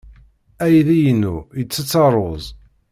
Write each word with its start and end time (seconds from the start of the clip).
Aydi-inu 0.63 1.37
yettett 1.57 1.97
ṛṛuz. 2.13 2.45